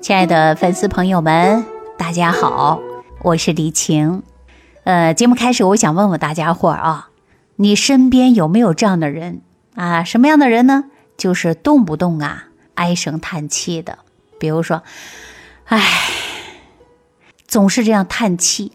[0.00, 1.66] 亲爱的粉丝朋友们，
[1.98, 2.80] 大家好，
[3.22, 4.22] 我是李晴。
[4.84, 7.10] 呃，节目开始，我想问问大家伙儿啊，
[7.56, 9.42] 你身边有没有这样的人
[9.74, 10.04] 啊？
[10.04, 10.84] 什么样的人呢？
[11.16, 13.98] 就是动不动啊唉声叹气的，
[14.38, 14.84] 比如说，
[15.64, 15.82] 唉，
[17.48, 18.72] 总是这样叹气。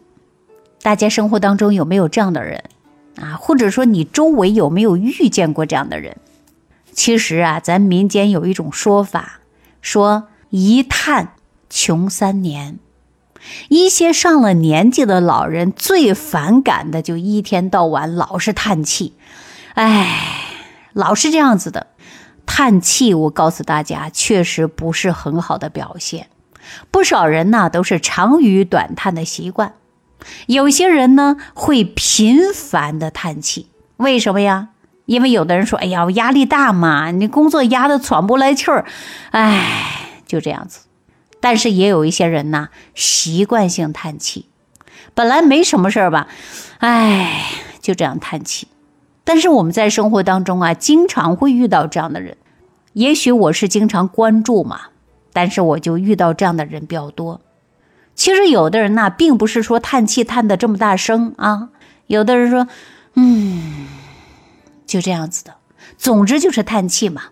[0.82, 2.66] 大家生活当中有没有这样的人
[3.16, 3.38] 啊？
[3.40, 6.18] 或者说你周围有没有遇见过这样的人？
[6.92, 9.40] 其实啊，咱民间有一种说法，
[9.82, 10.28] 说。
[10.56, 11.30] 一叹
[11.68, 12.78] 穷三年，
[13.70, 19.14] 一些上了年纪的老人最反感的就一天到晚老是叹气，
[19.74, 20.16] 哎，
[20.94, 21.88] 老是这样子的
[22.46, 23.16] 叹气。
[23.16, 26.28] 我告诉大家，确实不是很好的表现。
[26.92, 29.74] 不少人呢都是长吁短叹的习惯，
[30.46, 33.70] 有些人呢会频繁的叹气。
[33.98, 34.68] 为什么呀？
[35.08, 38.86] 因为有的人说：“哎呀，我压力大嘛，你工作压得喘不来气儿，
[39.32, 40.02] 哎。”
[40.34, 40.80] 就这样子，
[41.40, 44.48] 但是也有一些人呢，习惯性叹气，
[45.14, 46.28] 本来没什么事儿吧，
[46.80, 47.46] 哎，
[47.80, 48.68] 就这样叹气。
[49.24, 52.36] 但是我们在生活当中啊，经常会遇到这样的人。
[52.94, 54.88] 也许我是经常关注嘛，
[55.34, 57.40] 但是我就遇到这样的人比较多。
[58.16, 61.70] 其实有的人呢，并不是说叹气叹的这么大声啊，
[62.08, 62.68] 有的人说，
[63.14, 63.86] 嗯，
[64.88, 65.54] 就这样子的，
[65.96, 67.26] 总之就是叹气嘛。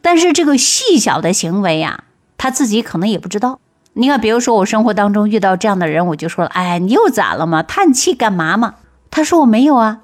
[0.00, 2.04] 但是这个细小的行为呀，
[2.36, 3.60] 他自己可能也不知道。
[3.94, 7.62] 你看，比如说我生活当中遇到这样的人，我就说了：“哎，你又咋了嘛？
[7.62, 8.76] 叹气干嘛嘛？”
[9.10, 10.00] 他说：“我没有啊。”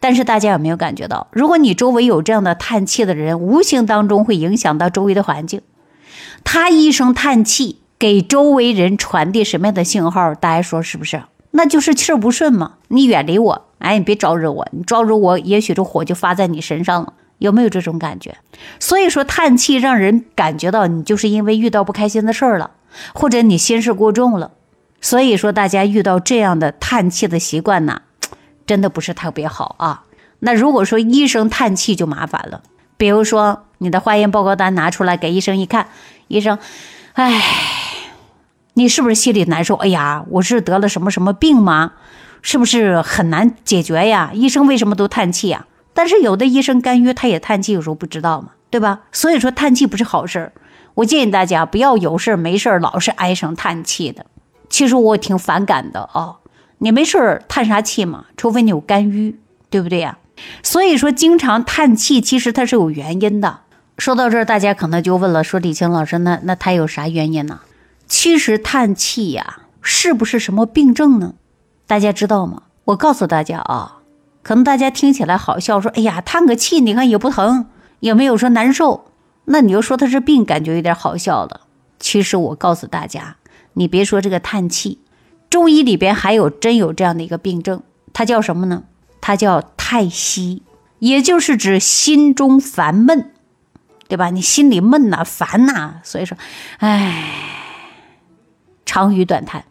[0.00, 5.62] 但是大家有没有感觉到，如果你周围有这样的叹气的人，无形当中会影响到周围的环境。
[6.44, 10.34] 他一声叹气，给周围人传递什么样的信号？
[10.34, 11.22] 大家说是不是？
[11.52, 12.72] 那就是气不顺嘛。
[12.88, 14.68] 你远离我，哎，你别招惹我。
[14.72, 17.14] 你招惹我，也许这火就发在你身上了。
[17.42, 18.36] 有没有这种感觉？
[18.78, 22.70] 所以说叹气让人感觉到你就是因为遇到不开心的事儿了，
[23.12, 24.52] 或者你心事过重了。
[25.00, 28.02] 所以说大家遇到这样的叹气的习惯呢，
[28.64, 30.04] 真的不是特别好啊。
[30.38, 32.62] 那如果说医生叹气就麻烦了，
[32.96, 35.88] 比如说你的化验报告单拿出来给医生一看，
[36.28, 36.56] 医生，
[37.14, 37.42] 哎，
[38.74, 39.74] 你是不是心里难受？
[39.74, 41.94] 哎呀，我是得了什么什么病吗？
[42.40, 44.30] 是不是很难解决呀？
[44.32, 45.66] 医生为什么都叹气呀？
[45.94, 49.00] 但是有的医生干预，他也叹气，有时候不知道嘛，对吧？
[49.12, 50.52] 所以说叹气不是好事儿。
[50.94, 54.26] 我建议大家不要有事儿没事儿老是唉声叹气的。
[54.68, 56.36] 其实我挺反感的啊，
[56.78, 58.26] 你没事儿叹啥气嘛？
[58.36, 59.38] 除非你有肝郁，
[59.70, 60.18] 对不对呀？
[60.62, 63.60] 所以说经常叹气，其实它是有原因的。
[63.98, 67.60] 说到这儿，大家可能就问了，说李青老师，那那他有啥原因呢？
[68.06, 71.34] 其实叹气呀，是不是什么病症呢？
[71.86, 72.62] 大家知道吗？
[72.86, 74.01] 我告诉大家啊。
[74.42, 77.66] 可能大家听起来好笑，说：“哎呀，叹个气，你看也不疼，
[78.00, 79.06] 也没有说难受。”
[79.46, 81.62] 那你又说他是病，感觉有点好笑了。
[81.98, 83.36] 其实我告诉大家，
[83.74, 85.00] 你别说这个叹气，
[85.50, 87.82] 中医里边还有真有这样的一个病症，
[88.12, 88.84] 它叫什么呢？
[89.20, 90.62] 它叫太息，
[90.98, 93.32] 也就是指心中烦闷，
[94.08, 94.30] 对吧？
[94.30, 96.36] 你心里闷呐，烦呐，所以说，
[96.78, 97.24] 哎，
[98.84, 99.64] 长吁短叹，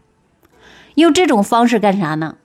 [0.96, 2.36] 用这种方式干啥呢？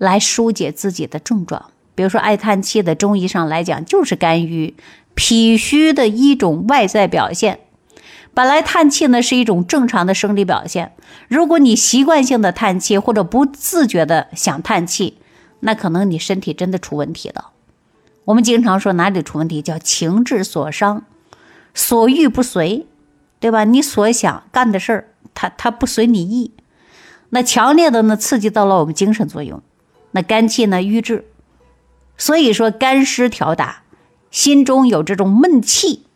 [0.00, 4.74] 来疏解自己的症状，比如说爱叹气的，中医上来讲就是肝郁、
[5.14, 7.60] 脾虚的一种外在表现。
[8.32, 10.92] 本来叹气呢是一种正常的生理表现，
[11.28, 15.18] 如果你习惯性的叹气或者不自觉的想叹气，
[15.60, 17.50] 那可能你身体真的出问题了。
[18.24, 21.04] 我们经常说哪里出问题，叫情志所伤，
[21.74, 22.86] 所欲不随，
[23.38, 23.64] 对吧？
[23.64, 26.52] 你所想干的事儿，它它不随你意，
[27.28, 29.62] 那强烈的呢刺激到了我们精神作用。
[30.12, 31.24] 那肝气呢郁滞，
[32.16, 33.82] 所以说肝湿调达，
[34.30, 36.06] 心中有这种闷气，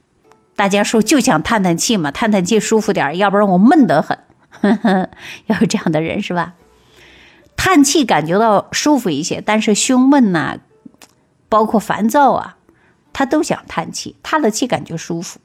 [0.56, 4.18] 大家说就想叹叹气嘛，叹叹气舒服点要不然我闷得很。
[5.46, 6.54] 要有这样的人是吧？
[7.56, 10.58] 叹气感觉到舒服一些，但是胸闷呐，
[11.48, 12.56] 包括烦躁啊，
[13.12, 15.40] 他都想叹气，叹了气感觉舒服。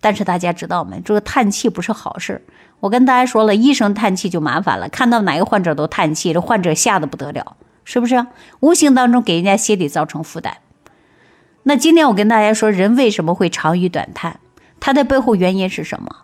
[0.00, 0.96] 但是大家知道吗？
[1.04, 2.44] 这个叹气不是好事。
[2.80, 7.56] 我跟大家说了，医生叹气就麻烦了，看到哪个患者都叹气，这患者吓得不得了。
[7.92, 8.24] 是不是
[8.60, 10.58] 无形当中给人家心理造成负担？
[11.64, 14.38] 那今天我跟大家说，人为什么会长吁短叹？
[14.78, 16.18] 它的背后原因是什么？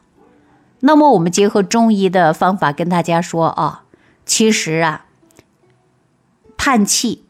[0.79, 3.83] 那么我们结合中医的方法跟大家说啊，
[4.25, 5.07] 其实啊，
[6.57, 7.25] 叹气，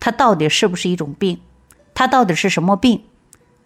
[0.00, 1.38] 它到底是不是一种病？
[1.92, 3.02] 它到底是什么病？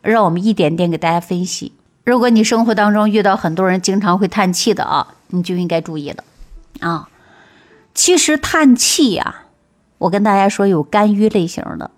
[0.01, 1.75] 让我们一点点给大家分析。
[2.05, 6.25] 如果你生活当中遇到很多人经常会叹气的啊，你就应该注意了
[6.81, 7.09] 啊。
[7.95, 9.45] 其实叹气呀。
[10.03, 11.93] 我跟大家说，有肝郁类型的，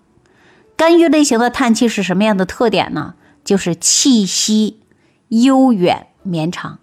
[0.77, 3.15] 肝郁类型的叹气是什么样的特点呢？
[3.43, 4.81] 就是气息
[5.29, 6.79] 悠远绵长，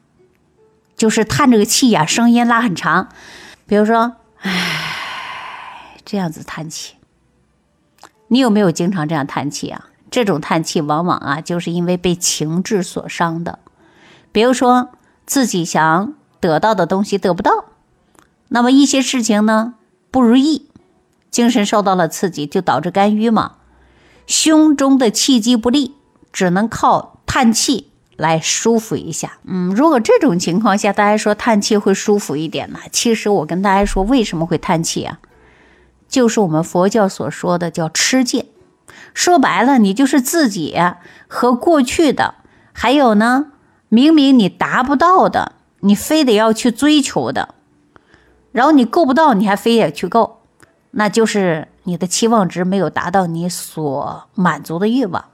[0.95, 3.09] 就是叹这个气呀，声音拉很长，
[3.67, 6.95] 比如说，唉，这样子叹气。
[8.29, 9.89] 你有没有经常这样叹气啊？
[10.09, 13.59] 这种叹气往往啊，就是因为被情志所伤的。
[14.31, 14.89] 比如说，
[15.27, 17.65] 自己想得到的东西得不到，
[18.47, 19.75] 那么一些事情呢
[20.09, 20.67] 不如意，
[21.31, 23.53] 精神受到了刺激，就导致肝郁嘛。
[24.27, 25.95] 胸中的气机不利，
[26.31, 27.87] 只能靠叹气。
[28.17, 32.77] 来舒服一下，嗯，如果这种情况下大家说叹气会舒服一点呢？
[32.91, 35.17] 其实我跟大家说，为什么会叹气啊？
[36.07, 38.45] 就是我们佛教所说的叫吃戒，
[39.15, 40.77] 说白了，你就是自己
[41.27, 42.35] 和过去的，
[42.73, 43.47] 还有呢，
[43.89, 47.55] 明明你达不到的，你非得要去追求的，
[48.51, 50.40] 然后你够不到，你还非得去够，
[50.91, 55.25] 那就是你的期望值没有达到你所满足的欲望，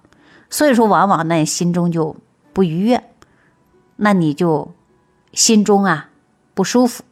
[0.49, 2.15] 所以说往往呢心中就。
[2.53, 3.03] 不愉悦，
[3.97, 4.73] 那你就
[5.31, 6.09] 心中啊
[6.55, 7.03] 不舒服，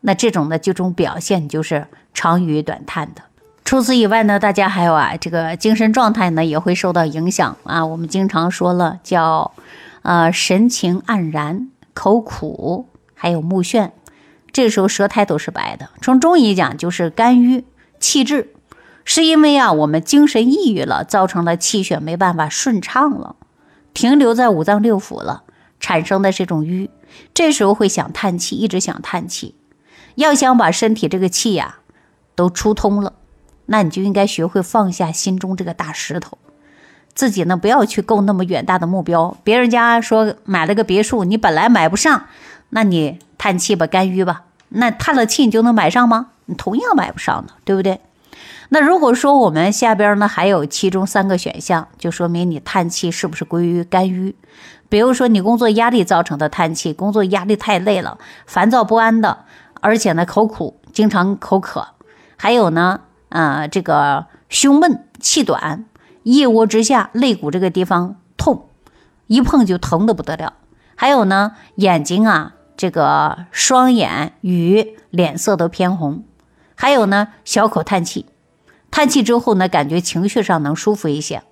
[0.00, 3.20] 那这种的这种表现就是长吁短叹的。
[3.62, 7.84] 除此以外呢，大家还有啊，这个精神状态呢也会受到影响啊。
[7.84, 9.52] 我们经常说了叫
[10.00, 13.90] 呃神情黯然、口苦，还有目眩，
[14.50, 15.90] 这时候舌苔都是白的。
[16.00, 17.62] 从中医讲就是肝郁
[18.00, 18.48] 气滞，
[19.04, 23.36] 是因为啊我们精神抑郁了，造成了气血没办法顺畅了。
[23.92, 25.42] 停留在五脏六腑了，
[25.78, 26.90] 产生的这种瘀，
[27.34, 29.54] 这时候会想叹气，一直想叹气。
[30.14, 31.76] 要想把身体这个气呀
[32.34, 33.12] 都出通了，
[33.66, 36.38] 那你就应该学会放下心中这个大石头，
[37.14, 39.36] 自己呢不要去够那么远大的目标。
[39.44, 42.26] 别人家说买了个别墅，你本来买不上，
[42.70, 46.28] 那你叹气吧，肝郁吧，那叹了气你就能买上吗？
[46.56, 48.00] 同样买不上的，对不对？
[48.70, 54.34] 那如果说我们下边呢还有其中三个选项，就说明你叹气是不是归于肝郁？
[54.88, 59.44] 比如说你工作压力造成的叹气，工作压力太累了，烦躁不安的，
[59.80, 61.88] 而且呢口苦，经常口渴，
[62.36, 65.84] 还有呢，呃，这个胸闷气短，
[66.22, 68.66] 腋窝之下肋骨这个地方痛，
[69.26, 70.54] 一碰就疼的不得了，
[70.94, 76.24] 还有呢眼睛啊这个双眼与脸色都偏红，
[76.80, 78.24] 还有呢小口叹气。
[78.90, 81.42] 叹气之后呢，感觉情绪上能舒服一些。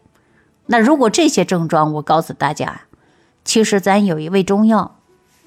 [0.65, 2.81] 那如果这些症状，我告诉大家，
[3.45, 4.97] 其实咱有一味中药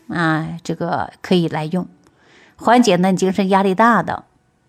[0.08, 1.88] 啊，这个可以来用，
[2.56, 4.26] 缓解呢精神压力大的。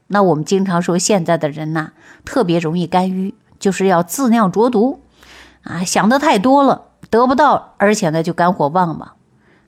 [0.06, 1.90] 那我们经常说现在的人呐，
[2.24, 5.02] 特别容易肝郁，就是要自酿浊毒
[5.64, 9.12] 啊，想的太多了，得不到，而且呢就肝火旺嘛。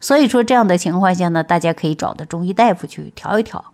[0.00, 3.73] 所以说这样的情况下呢，大家可以找的中医大夫去调一调，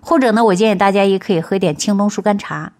[0.00, 2.72] 或者呢，我建议大家也可以喝点青龙疏肝茶。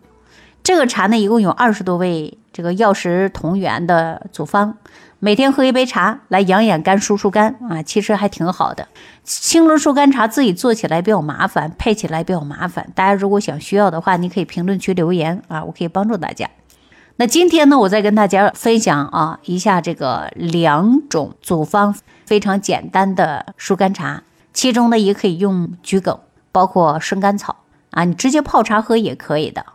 [0.63, 4.75] 这个茶呢，一共有二十多味这个药食同源的组方，
[5.21, 8.89] 每天喝一杯茶来养养肝、疏疏肝啊，其实还挺好的。
[9.23, 12.91] 青龙疏肝茶自己做起来比较麻烦，配起来比较麻烦。
[12.97, 16.51] 大家如果想需要的话，你可以评论区留言啊，我可以帮助大家。
[17.19, 21.95] 那今天呢，我再跟大家分享啊一下这个两种组方
[22.27, 26.19] 非常简单的疏肝茶，其中呢也可以用桔梗，
[26.57, 27.55] 包括生甘草
[27.91, 29.67] 啊，你直接泡茶喝也可以的。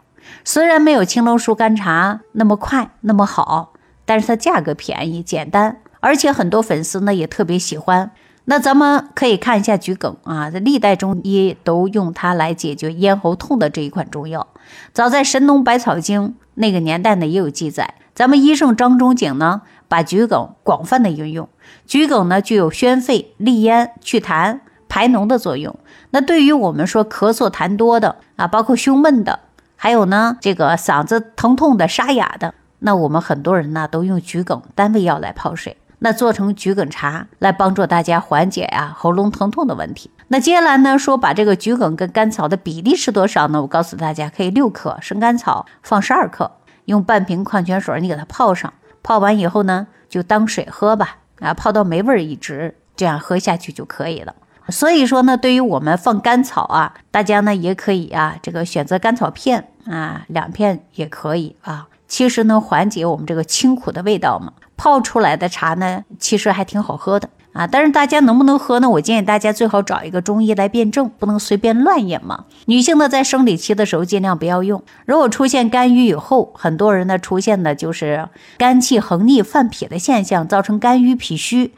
[0.43, 3.73] 虽然没有青龙疏肝茶那么快那么好，
[4.03, 8.09] 但是它价格便宜、简单，而且很多粉丝呢也特别喜欢。
[8.45, 14.47] 那咱们可以看一下桔梗啊，在历代中医都用它来解决咽喉痛的这一款中药。
[14.91, 17.93] 早在《神农百草经》那个年代呢也有记载。
[18.15, 21.47] 咱们医圣张仲景呢把桔梗广泛的应用。
[21.85, 25.73] 桔梗呢具有宣肺、利咽、祛痰、排脓的作用。
[26.09, 29.39] 那对于我们说咳嗽痰多的啊，包括胸闷的。
[29.77, 40.11] 还有呢，这个嗓子疼痛的、沙哑的，那我们很多人呢都用桔梗单味药来泡水，那做成桔梗茶来帮助大家缓解呀喉咙疼痛的问题。
[40.27, 43.61] 那接下来呢，说把这个桔梗跟甘草的比例是多少呢？
[43.61, 46.51] 我告诉大家，可以六克生甘草放十二克，
[46.85, 54.35] 用半瓶矿泉水你给它泡上，泡完以后呢就当水喝吧，啊，泡到没味儿一直这样喝下去就可以了。
[54.69, 61.87] 所以说呢，对于我们放甘草啊，大家呢也可以啊，这个选择甘草片啊，两片也可以啊。
[62.07, 64.53] 其实能，缓解我们这个清苦的味道嘛。
[64.77, 67.67] 泡出来的茶呢，其实还挺好喝的啊。
[67.67, 68.89] 但是大家能不能喝呢？
[68.89, 72.45] 我建议大家最好找一个中医来辩证，不能随便乱饮嘛。
[72.65, 74.83] 女性呢，在生理期的时候尽量不要用。
[75.05, 81.73] 如果出现肝郁以后，很多人呢出现的就是肝气横逆、犯脾的现象，造成肝郁脾虚。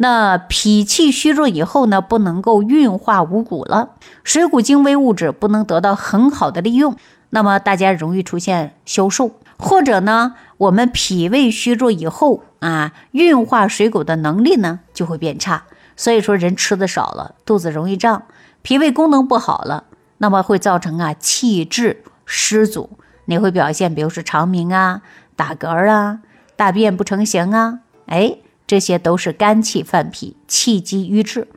[0.00, 3.90] 那脾气虚弱以后呢，不能够运化五谷了，
[4.22, 6.94] 水谷精微物质不能得到很好的利用，
[7.30, 15.64] 那么大家容易出现消瘦，或者呢，我们脾胃虚弱以后啊，运化水谷的能力呢就会变差。
[15.96, 18.24] 所以说，人吃的少了，肚子容易胀，
[18.62, 19.84] 脾胃功能不好了，
[20.18, 25.02] 那么会造成啊气滞湿阻，你会表现，比如说肠鸣啊、
[25.34, 26.20] 打嗝啊、
[26.54, 31.48] 大便不成形啊，哎，这些都是肝气犯脾，气机瘀滞。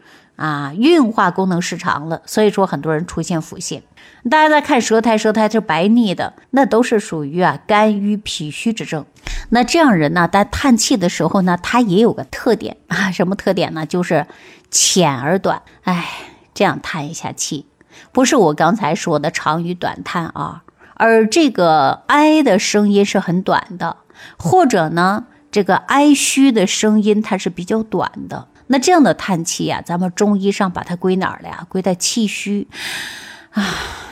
[0.42, 3.82] 啊，运化功能失常了，所以说很多人出现腹泻。
[4.28, 9.06] 大家在看舌苔，舌苔是白腻的，那都是属于啊肝郁脾虚之症。
[9.50, 13.86] 那这样人呢，在叹气的时候呢，他也有个特点啊， 什么特点呢？
[13.86, 14.26] 就是
[14.72, 15.62] 浅而短。
[15.84, 16.10] 哎，
[16.56, 17.68] 这样叹一下气，
[18.12, 20.64] 不是我刚才说的长吁短叹啊，
[20.96, 23.98] 而这个哀的声音是很短的，
[24.38, 28.48] 或者呢，这个哀虚的声音它是比较短的。
[28.72, 31.68] 那这样的叹气呀，咱们中医上把它归哪儿了呀？
[31.68, 32.70] 归在气虚
[33.52, 33.62] 啊，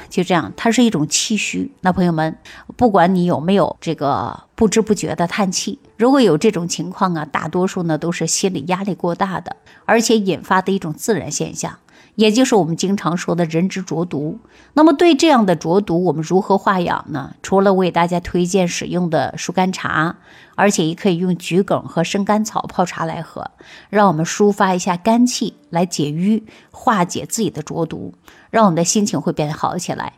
[0.10, 1.72] 就这样，它是一种气虚。
[1.80, 2.38] 那朋友们，
[2.75, 11.80] 不管你有没有这个不知不觉的叹气，如果有这种情况啊，大多数呢都是心理压力过大的，而且引发的一种自然现象。
[12.16, 14.39] 也就是我们经常说的人之浊毒。
[14.74, 17.36] 那么对这样的浊毒，我们如何化养呢？
[17.42, 20.18] 除了为大家推荐使用的疏肝茶，
[20.56, 23.51] 而且也可以用桔梗和生甘草泡茶来喝，
[23.89, 28.13] 让我们抒发一下肝气，来解瘀，化解自己的浊毒，
[28.50, 30.13] 让我们的心情会变得好起来。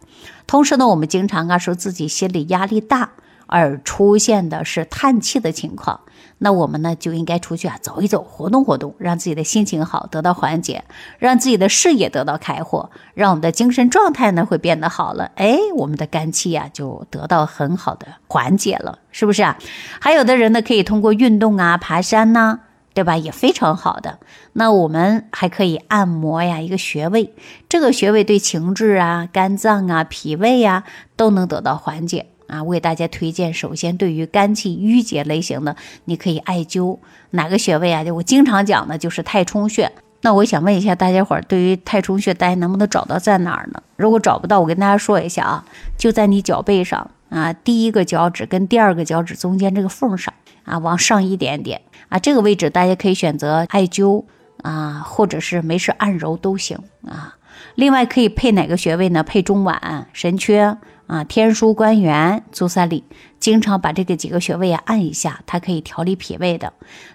[0.48, 3.12] 同时呢，我们经常啊说自己心理压力大。
[3.52, 6.00] 而出现的是叹气的情况，
[6.38, 10.86] 那我们呢就应该出去啊走一走，活动活动，让自己的心情好，得到缓解，
[11.20, 15.32] 让自己的视野得到开阔，让我们的精神状态呢会变得好了。
[15.36, 19.58] 哎，我们的肝气呀就得到很好的缓解了，是不是啊？
[20.00, 22.60] 还有的人呢可以通过运动啊、爬山呐，
[22.94, 23.18] 对吧？
[23.18, 24.20] 也非常好的。
[24.54, 27.34] 那我们还可以按摩呀，一个穴位，
[27.68, 30.86] 这个穴位对情志啊、肝脏啊、脾胃呀
[31.18, 32.28] 都能得到缓解。
[32.52, 38.04] 啊，为大家推荐，首先对于肝气郁结类型的，你可以艾灸哪个穴位啊？
[38.04, 39.90] 就我经常讲的就是太冲穴。
[40.24, 43.82] 那我想问一下大家伙儿，对于太冲穴，大家能不能找到在哪儿呢？
[43.96, 45.66] 如果找不到，我跟大家说一下啊，
[45.98, 50.34] 就在你脚背上啊，第一个脚趾跟第二个脚趾中间这个缝上
[50.66, 54.26] 啊，往上一点点啊，这个位置大家可以选择艾灸
[54.62, 56.78] 啊，或者是没事按揉都行
[57.08, 57.36] 啊。
[57.76, 59.24] 另外可以配哪个穴位呢？
[59.24, 60.78] 配中脘、神阙。
[61.08, 63.04] 啊，天枢、关元、足三里，
[63.38, 66.72] 经常把这个几个穴位啊按一下，它可以调理脾胃的。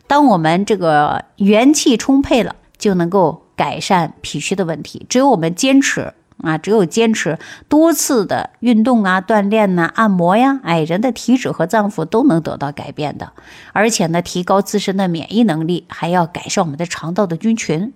[0.07, 5.07] 当我们这个元气充沛了，就能够改善脾虚的问题。
[5.09, 6.13] 只有我们坚持
[6.43, 7.39] 啊，只有坚持
[7.69, 13.33] 多次的运动啊、锻炼呐、按摩呀，哎，人的体质和脏腑都能得到改变的。
[13.73, 17.93] 而且呢，提高自身的免疫能力，还要改善我们的肠道的菌群，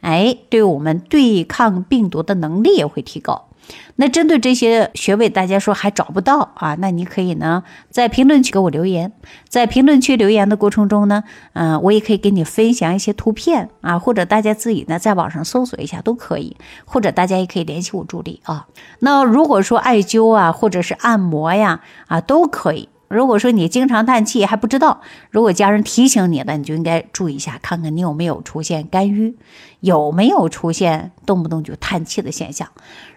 [0.00, 3.48] 哎，对我们对抗病毒的能力也会提高。
[3.96, 6.74] 那针对这些穴位，大家说还找不到啊？
[6.80, 9.12] 那你可以呢，在评论区给我留言，
[9.48, 18.66] 在评论区留言的过程中呢，嗯，我也可以给你分享一些图片啊，或者大家自己呢在网上搜索一下都可以，或者大家也可以联系我助理啊。
[19.00, 22.88] 那如果说艾灸啊，或者是按摩呀，啊，都可以。
[23.12, 29.36] 如果说你经常叹气还不知道，如果家人提醒你了，你就应该注意一下，看看你有没有出现肝郁，
[29.80, 32.68] 有没有出现动不动就叹气的现象。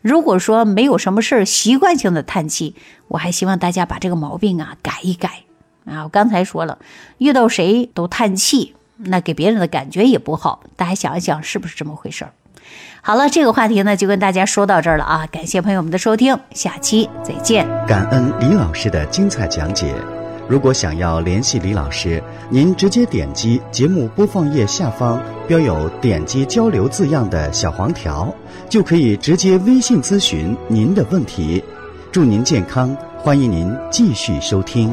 [0.02, 2.76] 如果说没有什么事儿，习惯性的叹气，
[3.08, 5.44] 我还希望大家把这个毛病啊改一改
[5.86, 6.04] 啊。
[6.04, 6.78] 我刚才说了，
[7.18, 10.64] 遇到谁都叹气，那给别人的感觉也不好。
[10.76, 12.34] 大家想一想，是不是这么回事儿？
[13.02, 15.28] 好了，这个话题呢就跟大家说到这儿了啊！
[15.32, 17.68] 感谢朋友们的收听，下期再见。
[17.88, 19.94] 感恩李老师的精彩讲解。
[20.48, 28.34] 如果想要联系李老师，您直接点击节目播放页下方标有“点击交流”字样的小黄条，
[28.70, 31.64] 就可以直接微信咨询您的问题。
[32.12, 34.92] 祝您健康，欢迎您继续收听。